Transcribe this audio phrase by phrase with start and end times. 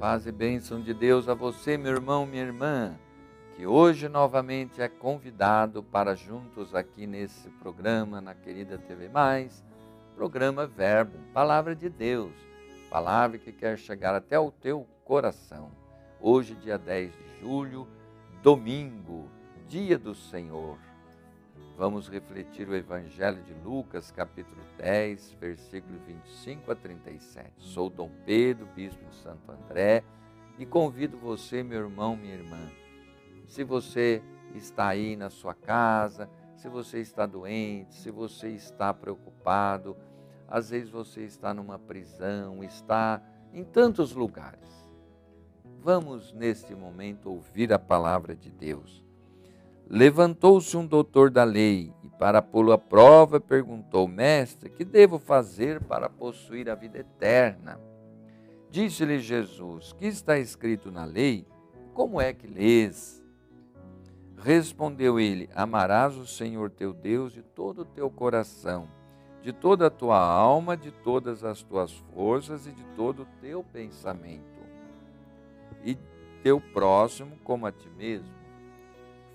[0.00, 2.98] paz e bênção de Deus a você, meu irmão, minha irmã,
[3.54, 9.62] que hoje novamente é convidado para juntos aqui nesse programa, na querida TV Mais,
[10.16, 12.32] programa Verbo, Palavra de Deus,
[12.88, 15.70] palavra que quer chegar até o teu coração.
[16.18, 17.86] Hoje, dia 10 de julho,
[18.42, 19.28] domingo,
[19.68, 20.78] dia do Senhor.
[21.80, 27.52] Vamos refletir o Evangelho de Lucas, capítulo 10, versículo 25 a 37.
[27.56, 30.04] Sou Dom Pedro, bispo de Santo André,
[30.58, 32.60] e convido você, meu irmão, minha irmã,
[33.46, 34.22] se você
[34.54, 39.96] está aí na sua casa, se você está doente, se você está preocupado,
[40.46, 43.22] às vezes você está numa prisão, está
[43.54, 44.68] em tantos lugares.
[45.80, 49.02] Vamos neste momento ouvir a palavra de Deus.
[49.92, 55.82] Levantou-se um doutor da lei e, para pô-lo à prova, perguntou: Mestre, que devo fazer
[55.82, 57.80] para possuir a vida eterna?
[58.70, 61.44] Disse-lhe Jesus: Que está escrito na lei?
[61.92, 63.20] Como é que lês?
[64.38, 68.86] Respondeu ele: Amarás o Senhor teu Deus de todo o teu coração,
[69.42, 73.64] de toda a tua alma, de todas as tuas forças e de todo o teu
[73.64, 74.60] pensamento,
[75.84, 75.98] e
[76.44, 78.39] teu próximo como a ti mesmo.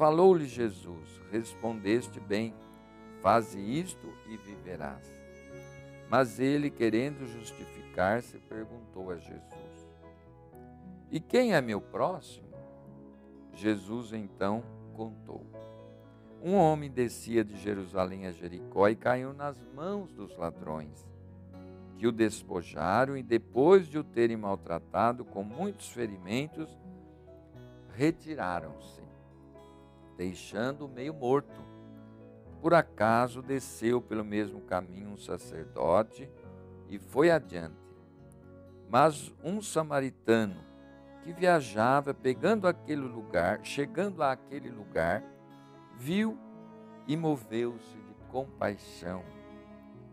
[0.00, 2.54] Falou-lhe Jesus: Respondeste bem,
[3.20, 5.06] faze isto e viverás.
[6.08, 9.90] Mas ele, querendo justificar-se, perguntou a Jesus:
[11.10, 12.48] E quem é meu próximo?
[13.52, 15.44] Jesus então contou.
[16.42, 21.06] Um homem descia de Jerusalém a Jericó e caiu nas mãos dos ladrões,
[21.98, 26.70] que o despojaram e, depois de o terem maltratado com muitos ferimentos,
[27.92, 29.09] retiraram-se
[30.20, 31.64] deixando-o meio morto.
[32.60, 36.30] Por acaso desceu pelo mesmo caminho um sacerdote
[36.90, 37.80] e foi adiante.
[38.90, 40.62] Mas um samaritano
[41.22, 45.24] que viajava pegando aquele lugar, chegando àquele lugar,
[45.96, 46.36] viu
[47.08, 49.24] e moveu-se de compaixão.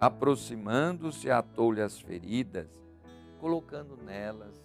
[0.00, 2.66] Aproximando-se, atou-lhe as feridas,
[3.38, 4.60] colocando nelas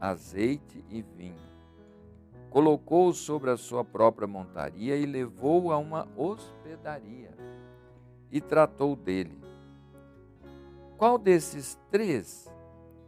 [0.00, 1.53] azeite e vinho
[2.54, 7.32] colocou-o sobre a sua própria montaria e levou-o a uma hospedaria
[8.30, 9.42] e tratou dele.
[10.96, 12.48] Qual desses três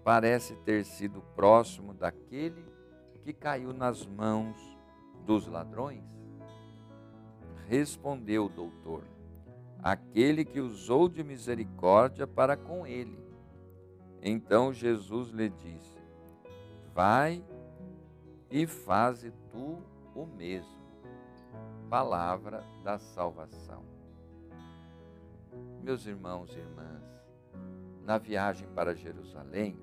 [0.02, 2.66] parece ter sido próximo daquele
[3.22, 4.56] que caiu nas mãos
[5.24, 6.02] dos ladrões?
[7.68, 9.04] Respondeu o doutor:
[9.80, 13.24] Aquele que usou de misericórdia para com ele.
[14.20, 16.02] Então Jesus lhe disse:
[16.92, 17.44] Vai
[18.50, 19.82] e faze tu
[20.14, 20.76] o mesmo.
[21.88, 23.84] Palavra da salvação.
[25.82, 27.02] Meus irmãos e irmãs,
[28.04, 29.78] na viagem para Jerusalém,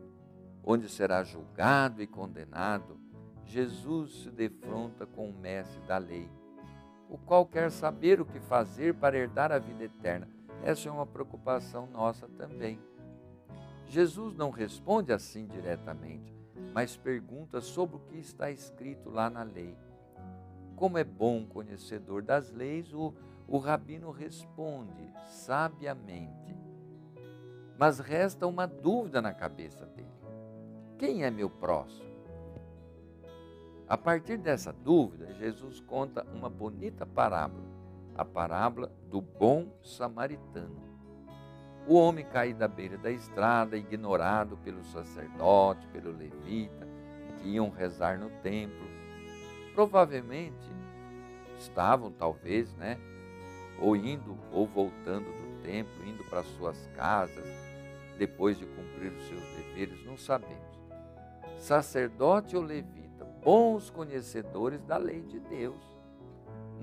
[0.63, 2.99] onde será julgado e condenado,
[3.45, 6.29] Jesus se defronta com o mestre da lei,
[7.09, 10.27] o qual quer saber o que fazer para herdar a vida eterna.
[10.63, 12.79] Essa é uma preocupação nossa também.
[13.87, 16.33] Jesus não responde assim diretamente,
[16.73, 19.77] mas pergunta sobre o que está escrito lá na lei.
[20.75, 23.13] Como é bom conhecedor das leis, o,
[23.47, 26.57] o rabino responde sabiamente.
[27.77, 30.09] Mas resta uma dúvida na cabeça dele:
[30.97, 32.11] quem é meu próximo?
[33.87, 37.67] A partir dessa dúvida, Jesus conta uma bonita parábola,
[38.15, 40.92] a parábola do bom samaritano.
[41.85, 46.87] O homem caído da beira da estrada, ignorado pelo sacerdote, pelo levita,
[47.37, 48.87] que iam rezar no templo,
[49.73, 50.71] provavelmente
[51.59, 52.97] estavam, talvez, né,
[53.79, 57.45] ou indo ou voltando do templo, indo para suas casas,
[58.17, 60.73] depois de cumprir os seus deveres, não sabemos.
[61.57, 65.92] Sacerdote ou levita, bons conhecedores da lei de Deus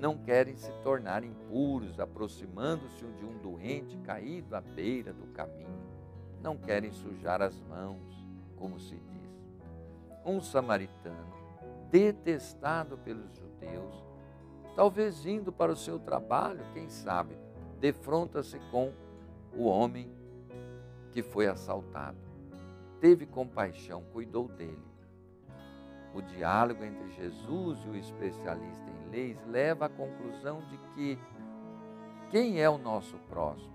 [0.01, 5.79] não querem se tornar impuros, aproximando-se de um doente caído à beira do caminho.
[6.41, 8.01] Não querem sujar as mãos,
[8.55, 9.31] como se diz.
[10.25, 11.31] Um samaritano,
[11.91, 14.03] detestado pelos judeus,
[14.75, 17.37] talvez indo para o seu trabalho, quem sabe,
[17.79, 18.91] defronta-se com
[19.55, 20.11] o homem
[21.11, 22.17] que foi assaltado.
[22.99, 24.90] Teve compaixão, cuidou dele.
[26.13, 31.19] O diálogo entre Jesus e o especialista em leis leva à conclusão de que
[32.29, 33.71] quem é o nosso próximo?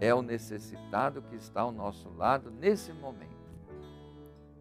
[0.00, 3.34] É o necessitado que está ao nosso lado nesse momento.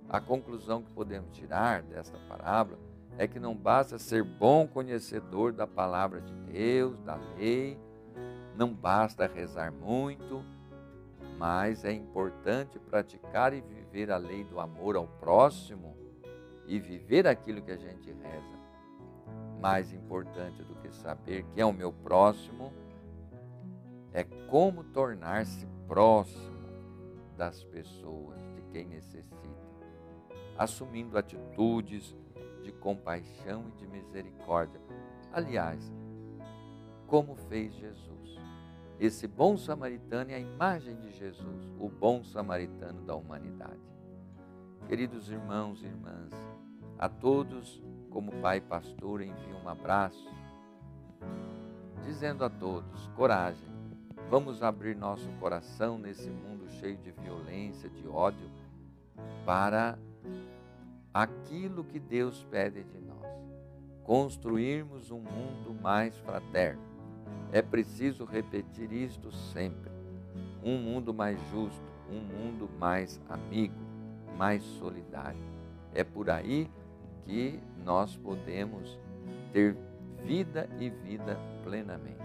[0.10, 2.78] A conclusão que podemos tirar desta parábola
[3.18, 7.80] é que não basta ser bom conhecedor da palavra de Deus, da lei,
[8.56, 10.44] não basta rezar muito,
[11.38, 15.96] mas é importante praticar e viver a lei do amor ao próximo
[16.66, 18.64] e viver aquilo que a gente reza.
[19.60, 22.72] Mais importante do que saber quem é o meu próximo
[24.12, 26.54] é como tornar-se próximo
[27.36, 29.28] das pessoas, de quem necessita,
[30.58, 32.16] assumindo atitudes
[32.62, 34.80] de compaixão e de misericórdia.
[35.32, 35.92] Aliás,
[37.08, 38.40] como fez Jesus.
[39.04, 43.82] Esse bom samaritano é a imagem de Jesus, o bom samaritano da humanidade.
[44.88, 46.32] Queridos irmãos e irmãs,
[46.98, 50.32] a todos, como pai pastor, envio um abraço,
[52.06, 53.68] dizendo a todos: coragem,
[54.30, 58.50] vamos abrir nosso coração nesse mundo cheio de violência, de ódio,
[59.46, 60.00] para
[61.14, 63.28] aquilo que Deus pede de nós:
[64.06, 66.93] construirmos um mundo mais fraterno.
[67.54, 69.92] É preciso repetir isto sempre.
[70.64, 73.76] Um mundo mais justo, um mundo mais amigo,
[74.36, 75.44] mais solidário.
[75.94, 76.68] É por aí
[77.24, 78.98] que nós podemos
[79.52, 79.78] ter
[80.26, 82.18] vida e vida plenamente.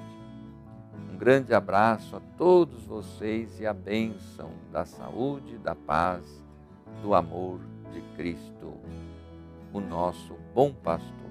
[1.12, 6.42] Um grande abraço a todos vocês e a bênção da saúde, da paz,
[7.02, 7.60] do amor
[7.92, 8.72] de Cristo,
[9.74, 11.27] o nosso bom pastor.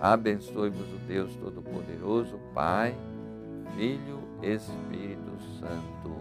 [0.00, 2.94] Abençoe-vos o Deus Todo-Poderoso, Pai,
[3.76, 6.16] Filho, Espírito Santo.